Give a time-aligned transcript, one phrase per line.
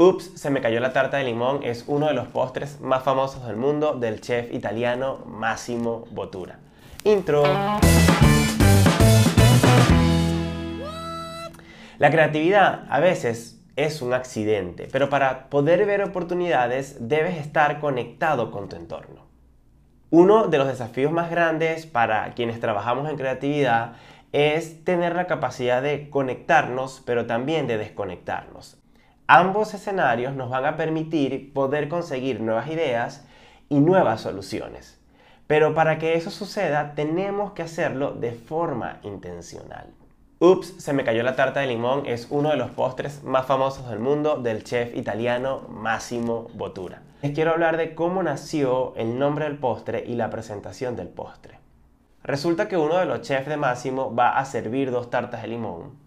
[0.00, 3.44] Ups, se me cayó la tarta de limón es uno de los postres más famosos
[3.48, 6.60] del mundo del chef italiano Massimo Bottura.
[7.02, 7.42] Intro.
[11.98, 18.52] La creatividad a veces es un accidente, pero para poder ver oportunidades debes estar conectado
[18.52, 19.26] con tu entorno.
[20.10, 23.94] Uno de los desafíos más grandes para quienes trabajamos en creatividad
[24.30, 28.78] es tener la capacidad de conectarnos, pero también de desconectarnos.
[29.30, 33.26] Ambos escenarios nos van a permitir poder conseguir nuevas ideas
[33.68, 34.98] y nuevas soluciones.
[35.46, 39.88] Pero para que eso suceda tenemos que hacerlo de forma intencional.
[40.38, 43.90] Ups, se me cayó la tarta de limón es uno de los postres más famosos
[43.90, 47.02] del mundo del chef italiano Massimo Bottura.
[47.20, 51.58] Les quiero hablar de cómo nació el nombre del postre y la presentación del postre.
[52.22, 55.98] Resulta que uno de los chefs de Massimo va a servir dos tartas de limón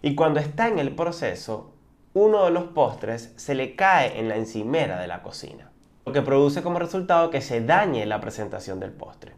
[0.00, 1.72] y cuando está en el proceso
[2.14, 5.70] uno de los postres se le cae en la encimera de la cocina,
[6.04, 9.32] lo que produce como resultado que se dañe la presentación del postre.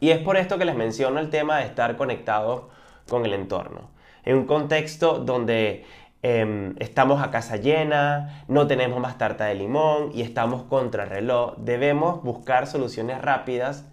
[0.00, 2.64] Y es por esto que les menciono el tema de estar conectados
[3.08, 3.90] con el entorno.
[4.24, 5.84] En un contexto donde
[6.22, 11.56] em, estamos a casa llena, no tenemos más tarta de limón y estamos contra reloj,
[11.58, 13.84] debemos buscar soluciones rápidas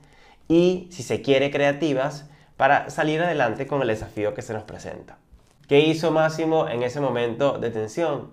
[0.48, 5.18] y, si se quiere, creativas para salir adelante con el desafío que se nos presenta.
[5.72, 8.32] ¿Qué hizo Máximo en ese momento de tensión?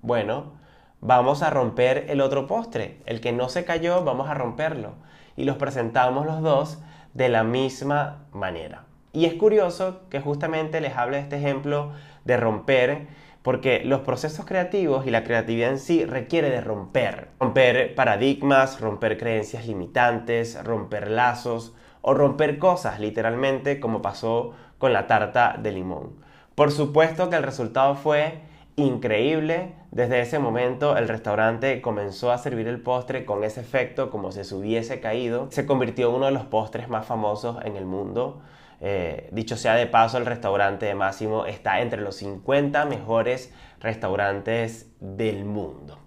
[0.00, 0.54] Bueno,
[1.02, 3.02] vamos a romper el otro postre.
[3.04, 4.94] El que no se cayó, vamos a romperlo.
[5.36, 6.78] Y los presentamos los dos
[7.12, 8.86] de la misma manera.
[9.12, 11.92] Y es curioso que justamente les hable de este ejemplo
[12.24, 13.06] de romper,
[13.42, 17.28] porque los procesos creativos y la creatividad en sí requiere de romper.
[17.38, 25.06] Romper paradigmas, romper creencias limitantes, romper lazos o romper cosas, literalmente, como pasó con la
[25.06, 26.31] tarta de limón.
[26.54, 28.40] Por supuesto que el resultado fue
[28.76, 29.74] increíble.
[29.90, 34.44] Desde ese momento el restaurante comenzó a servir el postre con ese efecto como si
[34.44, 35.48] se hubiese caído.
[35.50, 38.42] Se convirtió en uno de los postres más famosos en el mundo.
[38.80, 44.90] Eh, dicho sea de paso, el restaurante de Máximo está entre los 50 mejores restaurantes
[45.00, 45.98] del mundo.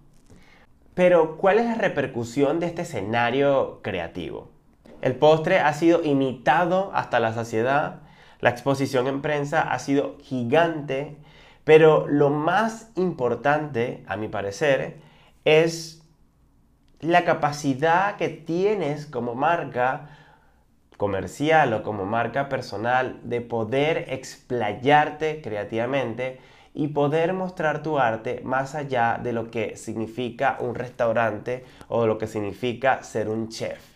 [0.93, 4.49] Pero, ¿cuál es la repercusión de este escenario creativo?
[5.01, 8.01] El postre ha sido imitado hasta la saciedad
[8.39, 11.17] la exposición en prensa ha sido gigante,
[11.63, 14.97] pero lo más importante, a mi parecer,
[15.45, 16.03] es
[16.99, 20.09] la capacidad que tienes como marca
[20.97, 26.39] comercial o como marca personal de poder explayarte creativamente
[26.73, 32.17] y poder mostrar tu arte más allá de lo que significa un restaurante o lo
[32.17, 33.94] que significa ser un chef.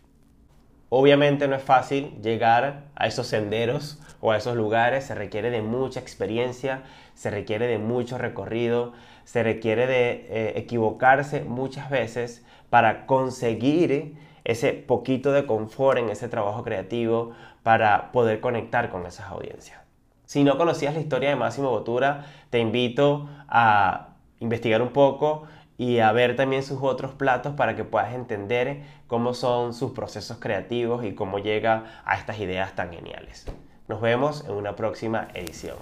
[0.90, 5.62] Obviamente no es fácil llegar a esos senderos o a esos lugares, se requiere de
[5.62, 6.82] mucha experiencia,
[7.14, 14.74] se requiere de mucho recorrido, se requiere de eh, equivocarse muchas veces para conseguir ese
[14.74, 19.80] poquito de confort en ese trabajo creativo para poder conectar con esas audiencias.
[20.26, 25.44] Si no conocías la historia de Máximo Botura, te invito a investigar un poco
[25.80, 30.38] y a ver también sus otros platos para que puedas entender cómo son sus procesos
[30.38, 33.46] creativos y cómo llega a estas ideas tan geniales.
[33.88, 35.78] Nos vemos en una próxima edición.